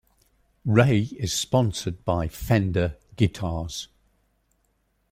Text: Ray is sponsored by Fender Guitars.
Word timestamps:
Ray 0.65 1.09
is 1.19 1.31
sponsored 1.31 2.03
by 2.03 2.27
Fender 2.27 2.97
Guitars. 3.17 3.87